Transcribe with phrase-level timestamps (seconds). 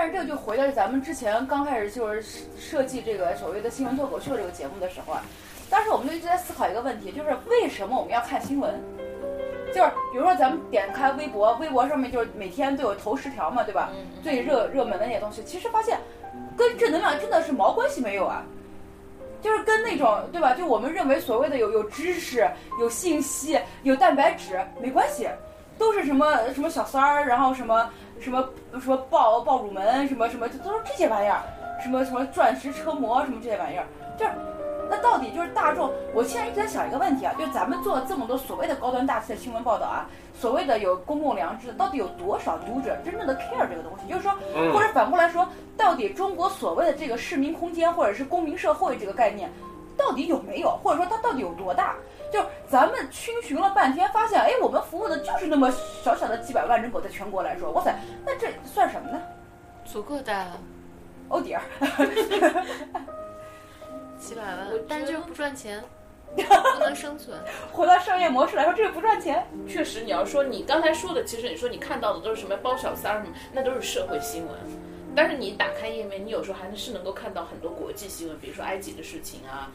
[0.00, 5.22] 但是这个就回到咱们之前刚开始就是设计这个所谓的新闻脱口秀这个节目的时候啊，
[5.68, 8.82] 当时我们就一直在思考一个问题，就是为什么我们要看新闻？
[9.74, 13.90] 就是比如说咱们点开微博，微博上面就是每天都有头十条嘛，对吧？
[14.22, 16.00] 最热热门的那些东西，其实发现
[16.56, 18.42] 跟正能量真的是毛关系没有啊。
[19.42, 20.54] 就是跟那种对吧？
[20.54, 25.28] 就我们认为所谓的有有知识、有信息、有蛋白质没关系，
[25.76, 27.90] 都是什么什么小三儿，然后什么
[28.20, 28.48] 什么
[28.80, 31.42] 什么爆爆乳门，什么什么，就都是这些玩意儿，
[31.82, 33.86] 什么什么钻石车模，什么这些玩意儿，
[34.18, 34.32] 就是
[34.90, 35.90] 那到底就是大众？
[36.12, 44.12] 我现在一直在想一个问题啊，就咱们做了这么多所谓的高端大气的新闻报道啊，所谓的有公共良知，到底有多少读者真正的 care 这个东西？
[44.12, 44.32] 就是说，
[44.72, 49.48] 或者反过来说，到底中国所谓的这个市民空间或者是公民社会这个概念，
[49.96, 50.70] 到底有没有？
[50.82, 51.94] 或者说它到底有多大？
[52.30, 55.70] 就咱们逡巡了半天，发现，哎，我们服务的就是那么
[56.02, 57.94] 小小的几百万人口，在全国来说，哇塞，
[58.24, 59.20] 那这算什么呢？
[59.84, 60.60] 足够大了，
[61.28, 61.64] 哦点儿，
[64.18, 65.82] 几百万，但就是不赚钱，
[66.36, 67.36] 不能生存。
[67.72, 69.44] 回到商业模式来说，这个不赚钱。
[69.68, 74.56] 确实，你要说你刚才说的，其实你说你看到的都是什么包小三儿什么，那都是社会新闻。
[75.14, 79.70] 但是你打开页面，你有时候还是能够看到很多国际新闻，比如说埃及的事情啊。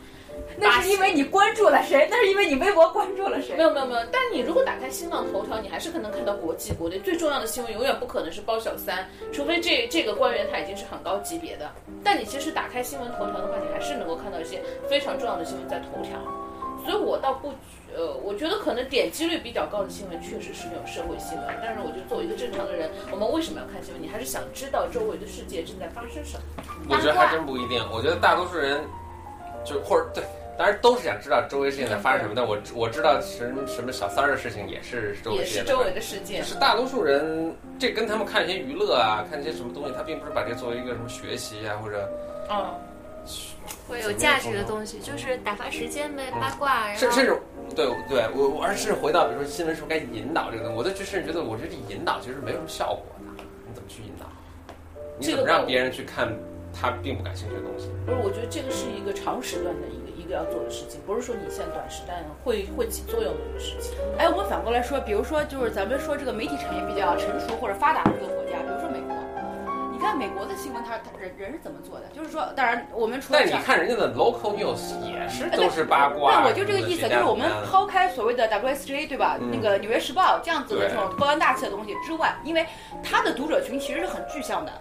[0.58, 2.08] 那是因为你关注了谁？
[2.12, 3.56] 那是因为你微博关注了谁？
[3.56, 4.00] 没有没有没有。
[4.12, 11.72] 但你如果打开新浪头条，你还是可能看到国际、国内最重要的新闻，永远不可能是包小三，除非这这个官员他已经是很高级别的。
[12.04, 16.45] 但你其实打开新闻头条的话，你还是能够看到一些非常重要的新闻在头条。
[16.86, 17.50] 所以我倒不，
[17.96, 21.48] 呃，我觉得可能点击率比较高的新闻确实是那种社会新闻。
[21.62, 24.02] 但是我觉得作为一个正常的人，我们为什么要看新闻？
[24.02, 26.64] 你还是想知道周围的世界正在发生什么。
[26.90, 27.84] 我觉得还真不一定。
[27.92, 28.82] 我觉得大多数人，
[29.66, 30.24] 就或者对。
[30.58, 36.42] 当然都是想知道周围事情在发生什么，但我我知道什么什么小三儿的事情也是周围也是周围的事件。
[36.46, 42.10] 是大多数人，这跟他们看一些娱乐啊，看一些什么东西，他并不是把这作为一个什么学习啊或者，
[42.50, 42.74] 嗯，
[43.88, 46.94] 会有价值的东西，就是打发时间呗，八卦。
[46.96, 47.40] 甚甚至
[47.76, 54.26] 对对，我我而是回到比如说新闻是不是该引导这个东西，我都甚至觉得我觉得这引导其实没有什么效果的，你怎么去引导？
[55.18, 56.34] 你怎么让别人去看
[56.74, 57.90] 他并不感兴趣的东西？
[58.06, 60.06] 不是，我觉得这个是一个长时段的一个。
[60.26, 63.94] 一个要做的事情，不是说你现在短时段会会起作用的一个事情。
[64.18, 68.12] 哎，我们反过来说，比如说，就是咱们说这个媒体产业比较成熟或者发达的
[70.06, 72.06] 看美国的新闻，他他人人是怎么做的？
[72.14, 76.44] 就是说，当然我们除了但你看人家的 local news 也是都是八卦。
[76.44, 79.36] 对，我就这个意思，就是我们抛开所谓的 WSJ 对吧？
[79.52, 82.64] 那个纽约时报这样子的这种高端大气的东西之外，因为
[83.04, 84.72] 它的读者群其实是很具象的。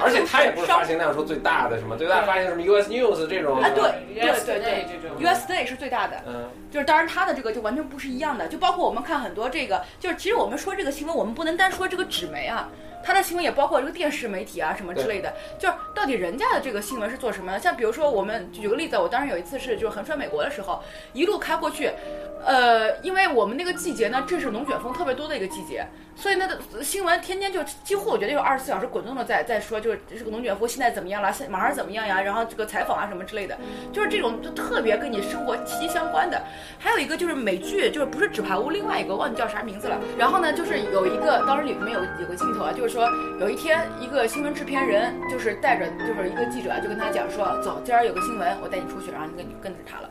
[0.00, 3.82] 而且他也不是发行量说最大的什么，最大发行什么 US News 这种啊，对
[4.14, 5.16] 对对对，这种。
[5.18, 12.68] US Day 是最大的，嗯，就是当然它的这个就完全不是一样的，就包括我们看很多这个，就是其实我们说这个新闻，我们不能单说这个纸媒啊，
[13.02, 17.58] 它的新闻也包括这个电视媒体啊什么之类的，就是到底人家的这个新闻是做什么的？
[17.58, 20.80] 像比如说我们举个例子，我当时有一次是就是横穿美国的时候，
[21.12, 21.90] 一路开过去，
[22.46, 25.84] 呃，因为我们那个季节呢，正是龙卷风特别多的一个季节。
[26.14, 32.20] 所以那个新闻天天就几乎我觉得有二十四小时滚动的在在说，就是这个龙卷风现在怎么样了，现马上怎么样呀？
[32.20, 33.56] 然后这个采访啊什么之类的，
[33.92, 36.42] 就是这种就特别跟你生活息息相关的。
[36.78, 39.96] 还有一个就是美剧，就是不是纸牌屋，另外一个忘记叫啥名字了。
[40.16, 43.08] 然后呢，就是有一个当时里面有有个镜头啊，就是说
[43.40, 50.10] 有一天一个新闻制片人就是带着就是一个记者就跟他讲说，走，今儿有个新闻，我带你出去，然后你跟你跟着他了。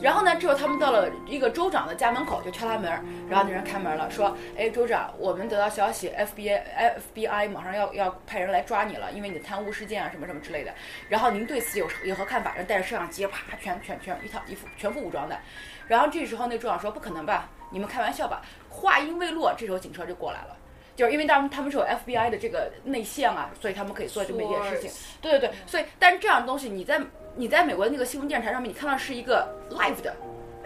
[0.00, 2.88] 然后呢，之后他们到了一个州长的家门口，就敲他门，
[3.28, 5.48] 然后那人开门了，说，哎，州长，我们。
[5.48, 10.70] 得到消息，FBI，FBI 马上要要派人来抓你了，因为你的贪污事件啊，什么什么之类的。
[11.08, 12.54] 然后您对此有有何看法？
[12.54, 15.38] 人带着摄像机，啪，全全全一套一副全副武装的。
[15.86, 17.48] 然后这时候那州长说：“不可能吧？
[17.70, 20.54] 你们开玩笑吧？”话音未落，这时候警车就过来了，
[20.98, 24.90] 就是因为他们他们是有 FBI 的这个内线啊，所以他们可以做这么一件事情。
[25.22, 27.00] 对对对，所以但是这样的东西，你在
[27.36, 30.12] 你在美国的那个新闻电视台上面，你看到是一个 live 的。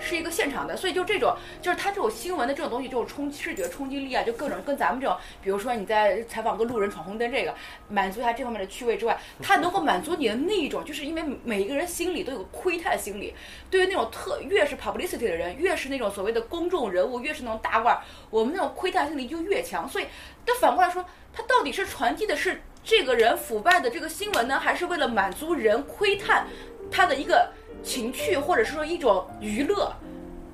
[0.02, 7.54] 是一个现场的，所以就这种，就是他这种新闻的这种东西，这种冲视觉冲击力啊，就各种跟咱们这种，比如说你在采访个路人闯红灯，这个
[7.88, 13.32] 满足一下这方面的趣味之外，它能够满足你的那一种，就是因为每一个人心里都有窥探心理，
[13.70, 17.96] 对于那种特越是 publicity 的人，越是那种所谓的公众人物，越是那种大腕，
[18.28, 19.88] 我们那种窥探心理就越强。
[19.88, 20.06] 所以，
[20.44, 26.46] 但反过来说，他到底是传递的是这个人腐败的这个新闻呢，还是为了满足人窥探
[26.90, 27.48] 他的一个？
[27.82, 29.92] 情趣，或者是说一种娱乐，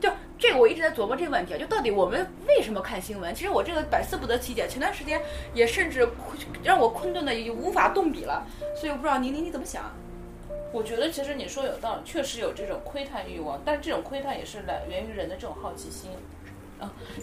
[0.01, 3.35] 就这个我一直在琢磨这个问题啊，就到底我们为什么看新闻？
[3.35, 4.67] 其实我这个百思不得其解。
[4.69, 5.21] 前段时间
[5.53, 6.09] 也甚至
[6.63, 9.85] 让我困顿的已无法动笔了，所以我不知道宁宁你怎么想？
[10.71, 16.11] 我觉得其实你说有道理，确实有这种窥探欲望，但这种窥探也是来源于人的这种好奇心。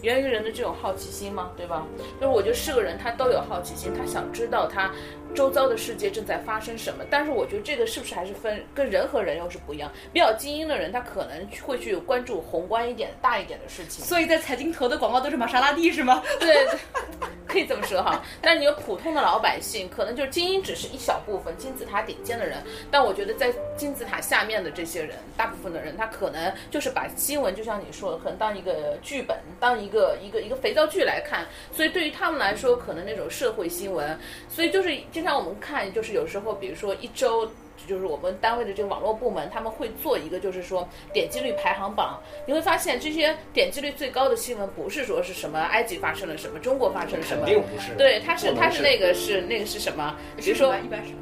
[0.02, 1.86] 源于人的这种好奇心嘛，对吧？
[2.20, 4.90] 就是我觉得是个人，他都有好奇心，他想知道他
[5.34, 7.04] 周遭的世界正在发生什么。
[7.10, 9.90] 但是我觉得这个是不是还是分跟人和人又是不一样？
[10.12, 14.04] 比较精英的人，他可能会去关注宏观一点、大一点的事情。
[14.04, 16.22] 所以在财经投的广告都是玛莎拉蒂是吗？
[16.38, 16.66] 对，
[17.56, 18.22] 可以这么说哈。
[18.42, 22.62] 但你有普通的老百姓，可能就是精英只是一小部分，金字塔顶尖的人。
[22.90, 31.46] 但我觉得在金字塔下面的这些人，大部分的人，他可能就是把新闻，就像你说的，可能当一个剧本，当一个一个一个肥皂剧来看。
[31.72, 34.18] 所以对于他们来说，可能那种社会新闻，
[34.50, 37.50] 所以就是经常我们看，就是有时候，比如说一周。
[37.86, 42.18] 就是我们单位的这个网络部门，他们会做一个，就是说点击率排行榜。
[42.44, 47.94] 你会发现，这些点击率最高的新闻，不是说是什么埃及发生了什么，中国发生了什么，定不是。
[47.96, 50.14] 对，他是他是那个是那个是什么？
[50.36, 50.74] 比如说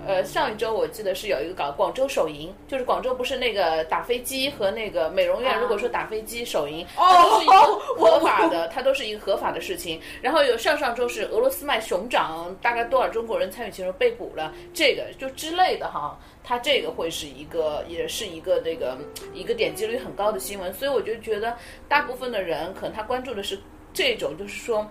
[0.06, 7.54] 呃，上一周我记得是有一个搞广州首银，就是广州不是那个打飞机和那个美容院，如果说打飞机首银，它都是一个
[7.96, 10.00] 合法的，它都是一个合法的事情。
[10.20, 16.18] 然后有上上周是俄罗斯卖熊掌，大概多少中国人参与其中被捕了，这个就之类的哈。
[16.46, 18.98] 它这个会是一个，也是一个那个
[19.32, 21.56] 一个点击率很高的新闻，所以我就觉得
[21.88, 23.58] 大部分的人可能他关注的是
[23.94, 24.86] 这种，就是说，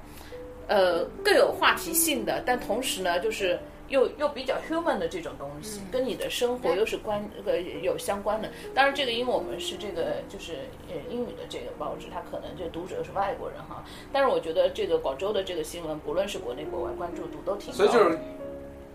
[0.68, 8.50] 呃，更有话题性的，但同时呢，就是又又比较 human 的这种东西，跟你的生活又是关呃有相关的。
[8.74, 10.54] 当然，这个因为我们是这个就是
[10.90, 13.84] 呃英语的这个报纸，它可能这读者是外国人哈。
[14.12, 17.78] 但是我觉得这个广州的这个新闻，不论是国内国外，关注度都挺高。
[17.78, 18.18] 所以就是。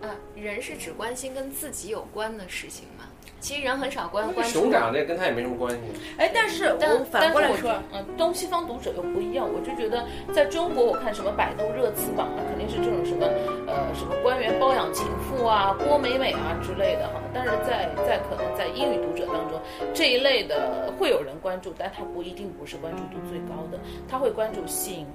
[0.01, 3.05] 啊，人是只关心跟自己有关的事情吗？
[3.41, 4.51] 其实人很少关关注。
[4.59, 5.79] 熊掌这跟他也没什么关系。
[6.17, 9.47] 哎，但是我反过来说，嗯，东西方读者又不一样。
[9.47, 13.25] 我就觉得，在中国，我看什么百度热词榜啊，肯定是这种什么
[13.67, 17.21] 呃什么官员包养情妇啊、郭美美啊之类的哈。
[17.33, 19.59] 但是在在可能在英语读者当中，
[19.93, 23.79] 这一类的会有人关注，但他不一定不是关注度最高的。
[24.09, 25.05] 他会关注性，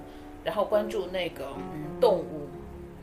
[0.43, 2.44] 然后关注那个嗯动物。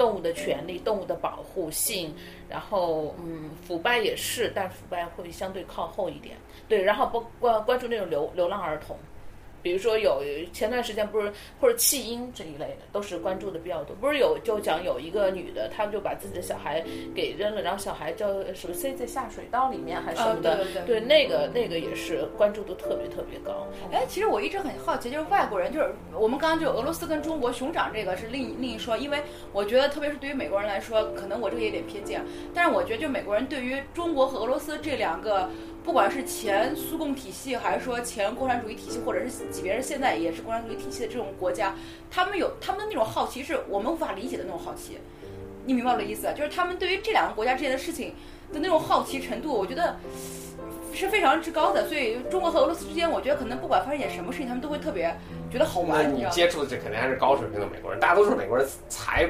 [0.02, 2.12] 动物的权利、动物的保护性，
[2.50, 6.36] 然后嗯，腐败也是，但腐败会相对靠后一点。
[6.68, 8.98] 对，然后不关关注那种流流浪儿童。
[9.62, 10.22] 比如说有
[10.54, 13.96] 前段时间不是或者弃婴这一类的，都是关注的比较多。
[13.98, 16.84] 不是有就讲有一个女的，她就把自己的小孩
[17.16, 23.68] 给扔了，然后小孩叫什么塞在下水道里面还是什么的，对那个那个也是关注度特别特别高。
[23.92, 29.22] 哎，其实我一直很好奇，就是外国人，就是我们刚刚就俄罗斯跟中国熊掌这个是另另一说，因为
[29.54, 32.22] 我觉得特别是对于美国人来说，可能我这个有点偏见，
[32.54, 35.50] 但是我觉得就美国人对于中国和俄罗斯这两个。
[35.84, 41.76] 不管是前苏共体系，还是说前共产主义体系，或者是即便是现在也是共产主义体系的这种国家，
[42.10, 44.98] 他们有他们的那种好奇，是我们无法理解的那种好奇。
[45.66, 46.28] 你明白我的意思？
[46.36, 48.16] 就是他们对于这两个国家之间的事情
[48.52, 49.96] 的那种好奇程度，我觉得
[50.94, 51.88] 是非常之高的。
[51.88, 55.16] 所以中国和俄罗斯之间，我觉得可能不管发生点什么事情，他们都会特别
[55.52, 56.12] 觉得好玩。
[56.12, 59.30] 你接触的这肯定还是高水平的美国人，大多数美国人才。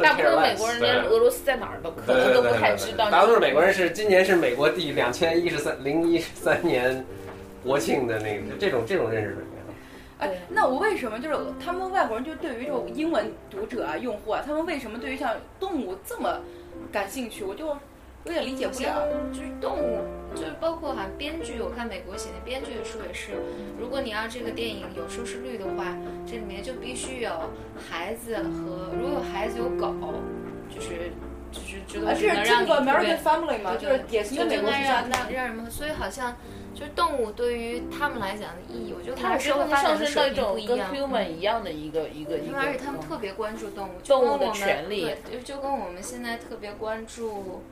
[0.00, 3.10] 大部分美国人连俄罗斯在哪儿都可能都不太知道。
[3.10, 7.04] 大多数美国人是今年是美国第两千一十三零一三年
[7.62, 9.50] 国庆的那个这种这种认识水平。
[10.18, 16.40] 哎，那我为什么就是他们外国人就对于这种英文读者啊用户啊，他们为什么对于像动物这么
[16.92, 17.44] 感兴趣？
[17.44, 17.76] 我就。
[18.26, 20.00] 有点理解不了，就是动物，
[20.34, 23.32] 就是包括哈编剧，我看美国写的编剧的书也是，
[23.80, 25.96] 如果你要这个电影有收视率的话，
[26.26, 27.30] 这里面就必须有
[27.88, 29.94] 孩子和如果有孩子有狗，
[30.68, 31.10] 就是
[31.52, 36.36] 就是觉得是能让你 American Family 嘛，就是典型的美国让让让人们，所以好像
[36.74, 47.62] 就是动物对于他们来讲的意义，我觉得他们社会发展的水平不一样，跟 human 一样的一个一个一个，而且他们特别关注动物，动物的权利，就就跟我们现在特别关注。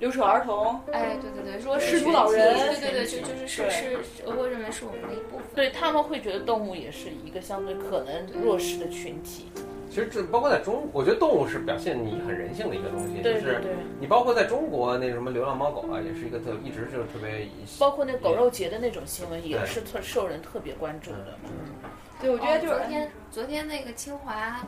[0.00, 5.46] 留守儿童，哎，对对对，说失独老人，对对对，就就是是是，我会认为是我们的一部分。
[5.56, 9.50] 对他们会觉得动物也是一个相对可能弱势的群体。
[9.88, 13.60] 其实这包括在中，我觉得动物是表现你很人性的一个东西，就是
[14.00, 17.48] 你包括在中国那什么流浪猫狗啊，也是一个特一直就特别。
[17.78, 21.38] 包括那狗肉节的那种新闻也是特受人特别关注的。
[21.44, 21.50] 嗯，
[22.20, 24.60] 对，我觉得就是昨天昨天那个清华。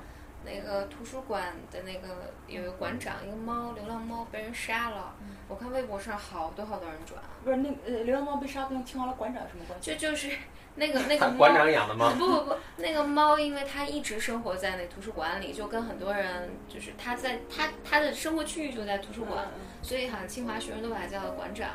[0.43, 5.15] 那个图书馆的那个有一个馆长，一个猫，流浪猫被人杀了。
[5.51, 7.21] 我看微博上好多好多人转。
[7.45, 9.91] 不是那呃，流浪猫被杀跟清华的馆长有什么关系？
[9.97, 10.31] 就就是
[10.77, 11.37] 那个那个猫。
[11.37, 12.15] 馆长养的吗？
[12.17, 19.49] 不不不，那个猫因为它一直生活在那图书馆里，就跟很多人就是它在它它的生活区域就在图书馆，
[19.83, 21.69] 所以好像清华学生都把它叫馆长，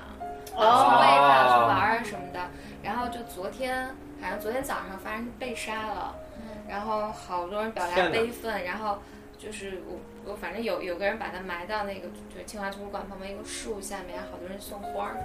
[0.47, 2.39] 去喂它去玩儿什么的。
[2.81, 3.85] 然后就昨天，
[4.21, 6.15] 好像昨天早上发生被杀了。
[6.67, 8.97] 然后好多人表达悲愤，然后
[9.37, 9.99] 就是我
[10.31, 15.17] 我反正有有个人把它埋到那个就是清华图书馆旁边一个树下面，好多人送花儿，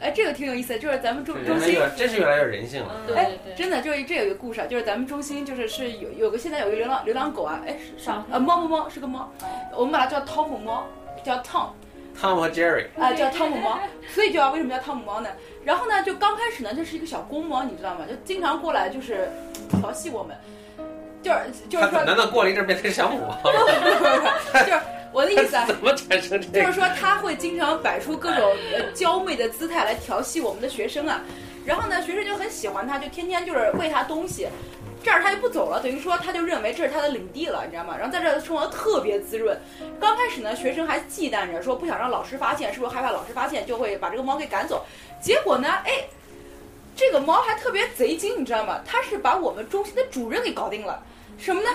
[0.00, 2.94] 哎，这个挺有意思的，就是咱们中中心真是越来越人性了。
[2.94, 8.68] 哎对对对，真的就是这有一个故事啊，就是咱们中心就是是有有个现在有一个流浪流浪狗啊，哎是少呃猫猫。
[8.68, 9.30] 猫是个猫，
[9.76, 10.86] 我们把它叫汤姆猫，
[11.24, 11.70] 叫 Tom
[12.14, 13.78] 汤姆和 Jerry，啊、叫汤姆猫，
[14.08, 15.30] 所以叫为什么叫汤姆猫呢？
[15.64, 18.04] 然后呢，就刚开始呢，这是一个小公猫，你知道吗？
[18.08, 19.28] 就经常过来就是
[19.70, 20.36] 调戏我们，
[21.22, 23.38] 就是就是说，他难道过了一阵变成小母猫？
[24.64, 24.80] 就是
[25.12, 26.60] 我的意思 啊，怎么产生这个？
[26.60, 31.20] 就是说他会经常摆出各种呃娇媚的姿态来调戏我们的学生啊，
[31.64, 34.48] 然后呢，学生就很喜欢他，就天天就是喂他东西，
[35.02, 37.96] 这儿他就不走了，等于说他就认为这是他的领地了，你知道吗？
[37.98, 39.58] 然后在这儿生活特别滋润。
[39.98, 44.84] 刚开始呢，学生还忌惮着说不想让老师发现，是不是害怕老师发现就会把这个猫给赶走？
[45.20, 46.04] 结果呢，哎，
[46.94, 48.80] 这个猫还特别贼精，你知道吗？
[48.86, 51.02] 它是把我们中心的主任给搞定了。
[51.38, 51.68] 什么呢？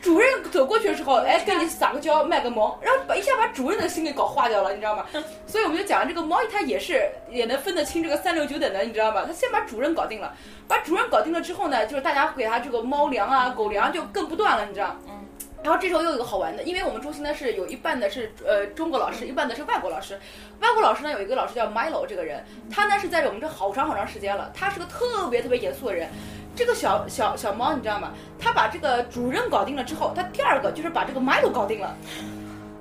[0.00, 5.04] 主任走过去的时候，哎，跟你撒个娇，卖个萌，然后把一下把主任的心给搞化掉了，你知道吗？
[5.46, 9.24] 所以我们就讲这个猫，它也是也能分得清这个三六九等的，你知道吗？
[9.26, 10.34] 它先把主任搞定了，
[10.66, 14.96] 把主任搞定了之后呢，就是大家给它这个猫粮啊、狗粮就更不断了，你知道？
[15.06, 15.20] 嗯。
[15.62, 20.18] 然后这时候又有一个好玩的，因为我们中心呢是有一半的是呃中国老师，一半的是外国老师。
[20.60, 26.10] 外国老师呢有一个老师叫 Milo 这个人，他呢是在我们这好长好长时间了，他是个特别特别严肃的人。
[26.54, 28.12] 这个小小小猫你知道吗？
[28.38, 31.96] 他把这个主任搞定了之后，他第二个就是把这个 Milo 搞定了，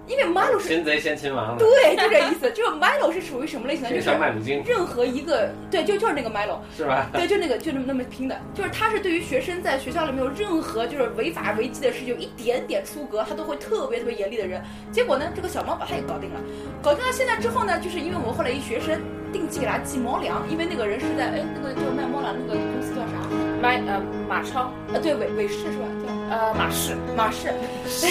[0.07, 2.51] 因为 Milo 是擒贼先擒王的，对，就这意思。
[2.51, 3.89] 就是 Milo 是属于什么类型的？
[3.95, 4.09] 就是
[4.65, 7.09] 任何一个对，就就是那个 Milo，是吧？
[7.13, 14.61] 对，就那个就那么那么拼的，就是他是对于学生在学校里面有任何就是违法违纪的事情，有一点点出格，他都会特别特别严厉的人。
[14.91, 16.39] 结果呢，这个小猫把他也搞定了，
[16.81, 17.11] 搞定了。
[17.11, 19.01] 现在之后呢，就是因为我们后来一学生
[19.33, 23.17] 定期给他寄猫粮，因为那个人是在哎那个就卖猫粮那个公司叫啥？
[23.61, 25.85] 买呃马超啊，对，伟伟士是吧？
[26.05, 27.51] 叫呃马氏马氏，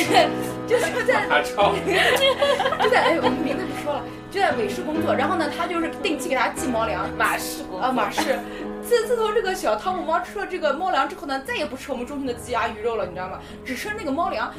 [0.67, 1.73] 就是在马超，
[2.83, 5.15] 就在哎，我们名字不说了，就在伟士工作。
[5.15, 8.39] 然后呢，他就是定期给他寄猫粮，马氏公啊，马氏。
[8.83, 13.39] 自自从这个小汤姆猫吃了这个猫粮之后呢，再也不吃我们中心的鸡鸭鱼肉了，你知道吗？
[13.65, 14.53] 只吃那个猫粮。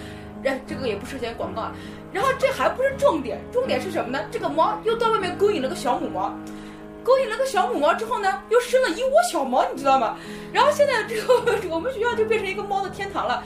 [0.43, 1.71] 哎，这个也不涉嫌广告啊。
[2.11, 4.23] 然后这还不是重点，重点是什么呢？
[4.31, 6.33] 这个猫又到外面勾引了个小母猫，
[7.03, 10.17] 勾引了个小母猫之后呢，又生了一窝小猫，你知道吗？
[10.51, 11.33] 然后现在这个
[11.73, 13.43] 我们学校就变成一个猫的天堂了。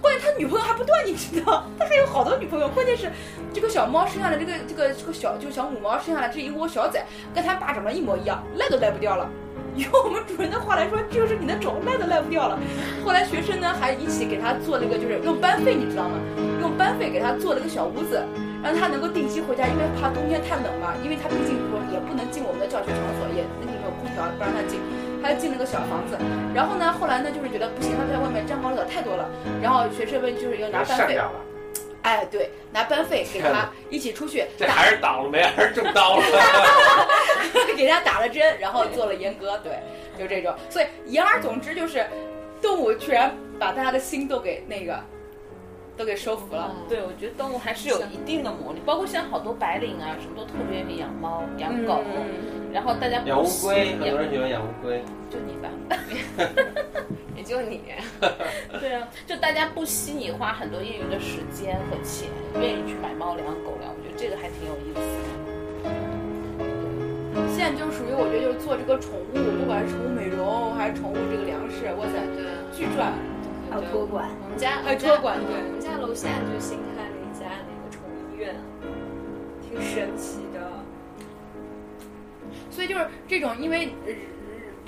[0.00, 2.68] 关键他女朋友还不断，你知道，他还有好多女朋友。
[2.70, 3.08] 关键是，
[3.54, 9.30] 这个小猫生下来，这个这个这个小就小母猫生下来这一窝小崽，跟他爸长得一模一样，赖都赖不掉了。
[9.76, 12.58] 用我们主人的话来说，这就是你的种，赖都赖不掉了。
[13.04, 16.18] 后来学生呢还一起给他做了一个，就是用班费，你知道吗？
[16.60, 18.22] 用班费给他做了个小屋子，
[18.62, 20.94] 让他能够定期回家，因为怕冬天太冷嘛。
[21.02, 24.80] 因为他毕竟说也不能进我们的教学场所，也那里面有空调，不让他进。
[25.22, 26.18] 他进了个小房子，
[26.52, 29.30] 然后呢，后来呢，就是觉得不行，他在外面沾光惹太多了，
[29.62, 31.16] 然后学生们就是要拿班费，
[32.02, 36.22] 哎，对，拿班费给他一起出去这，还是倒了霉，还是中刀了？
[37.74, 39.78] 给他打了针，然后做了阉割， 对，
[40.18, 40.54] 就这种。
[40.70, 42.06] 所以言而总之就是，
[42.60, 44.98] 动物居然把大家的心都给那个，
[45.96, 46.74] 都给收服了。
[46.88, 55.02] 对，我觉得动物还是有一定的魔力，包括现在好多白领啊，什么都特别愿意养猫、养狗，嗯然后大家养乌龟，很多养人喜欢养乌龟。
[55.28, 55.68] 就你吧，
[57.36, 57.82] 也就你。
[58.80, 65.41] 对啊，就大家不惜你花很多业余的时间和钱，愿意去买猫粮、狗粮，我觉得这个还挺有意思的。
[67.62, 72.42] 现在就属于我觉得就是做这个宠物，不管是宠物美容还是宠物这个粮食，哇塞，对，
[72.74, 73.12] 巨赚。
[73.70, 78.56] 还有托管，我们家还有托管对我们家楼下就新开了一家那个宠物医院，
[79.62, 80.58] 挺神奇的。
[82.68, 84.12] 所以就是这种，因为、呃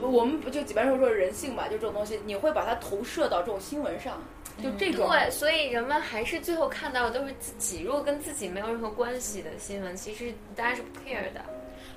[0.09, 4.21] 我们不就几般说说人性吧，就这种东西，你会把它投射到这种新闻上，
[4.61, 5.09] 就这种。
[5.09, 11.41] 对，所以人们还是最后看到的都是自己，如果跟自己没有任何关系的新闻，其实大家是不 care 的。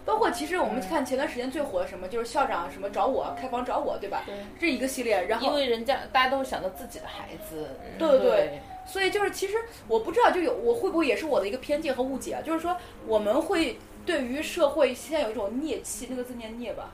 [0.07, 4.23] 包括其实我们看前段时间最火的什么，就是校长什么找我开房找我，对吧？
[4.25, 7.67] 对，这一个系列，然后因为人家大家都会想到自己的孩子，
[7.99, 9.55] 对对对，所以就是其实
[9.89, 12.41] 我不知道，就有我会不会也是我的一个偏见和误解啊？
[12.41, 16.91] 就是说我们会对于社会现在有一种戾气，那个字念戾吧，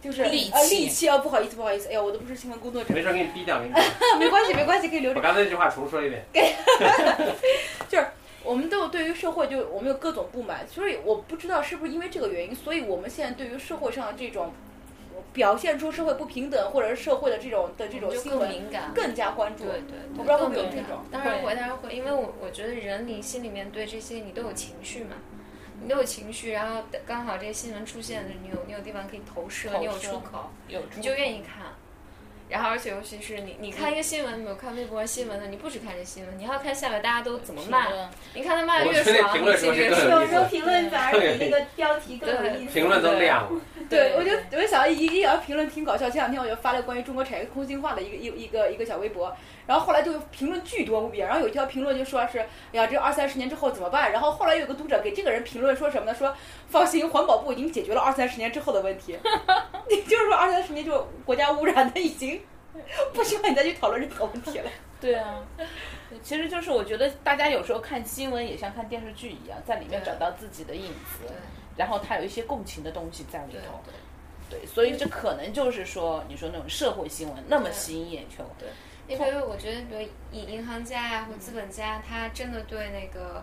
[0.00, 3.74] 就是戾啊气戾气啊，不好意思不好意思，哎呀，我都不是新闻工作者没，事，给你低调，给你。
[4.18, 5.20] 没关系没关系，可以留着。
[5.20, 6.24] 我刚才那句话重说一遍。
[7.86, 8.06] 就是
[8.42, 14.52] 我们都有对于社会就我们有各种不满，所以我不知道是不是因为这个原因，所以我们现在对于社会上的这种
[15.32, 18.50] 表现出社会不平等或者是社会的这种的这种更新闻。
[18.94, 19.64] 更加关注。
[19.64, 25.16] 对对对，我不知道会不会有这种当然会，当然会，因为我我觉得人你心里面对这些你都有情绪嘛，
[25.82, 31.66] 你都有情绪，然后刚好这些新闻出现，你有你有地方可以投射，你有出口，有你就愿意看。
[32.50, 37.86] 然后，而且尤其是你，你看一个新闻，没有看微博新闻的，你不只看这新闻，你还要看下面大家都怎么骂。
[38.34, 40.20] 你看他骂的越爽，评论心越爽。
[40.20, 42.74] 有时候评论反而比那个标题更有意思。
[42.74, 43.60] 评论都亮了。
[43.88, 46.10] 对，我就我就想一一条评论挺搞笑。
[46.10, 49.34] 前两天我就发了关于中国产业空心化的一个一一个一个小微博，
[49.66, 51.18] 然后后来就评论巨多无比。
[51.18, 54.12] 然后有一条评论就说是，哎呀，这二三十年之后怎么办？
[54.12, 56.14] 然后后来有个读者给这个人评论说什么呢？
[56.14, 56.34] 说
[56.68, 59.16] 放心，环保部已经解决了二三十年之后的问题。
[60.08, 62.40] 就是说二三十年就国家污染的已经。
[63.12, 64.70] 不需要你再去讨论任何问题了。
[65.00, 65.44] 对啊，
[66.22, 71.30] 其实就是我觉得大家有时候看新闻也像看电视剧一样，在里面找到自己的影子，
[71.76, 73.80] 然后它有一些共情的东西在里头。
[74.48, 78.44] 对，所以这可能就是说，你说那种社会新闻那么吸引眼球。
[78.58, 78.68] 对，
[79.08, 83.42] 因为我觉得，比如以银行家呀或资本家，他真的对那个，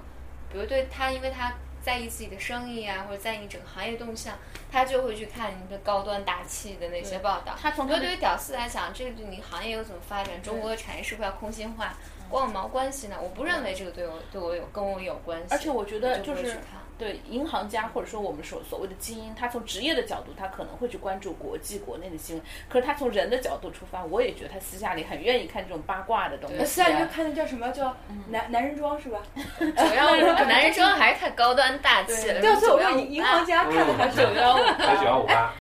[0.51, 1.53] 比如对他，因为他。
[1.88, 4.38] 在意自己的生意啊，或者在意整个行业动向，
[4.70, 7.56] 他就会去看你的高端大气的那些报道。
[7.58, 11.98] 他从对于屌丝来讲，这个对你行业有怎么发展，中国的产业是不是要空心化，
[12.29, 13.15] 关我毛关系呢？
[13.22, 15.48] 我不认为这个对我对我有跟我有关系。
[15.50, 16.60] 而且我觉得就是。
[16.97, 22.45] 对银行家或者说我们所所谓的精英，他从职业的角度，他可能会去关注国际国内的新闻。
[22.69, 26.57] 可是他从人的角度出发，我也觉得他私下里很愿意看这种八卦的东西。
[26.65, 27.95] 私下里看的叫什么叫
[28.29, 29.19] 男男人装是吧？
[29.59, 32.41] 主要男人装还是太高端大气了。
[32.41, 34.57] 对，所以我说银行家看的还是九幺
[35.19, 35.53] 五八。